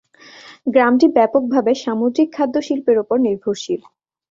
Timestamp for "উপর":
3.03-3.17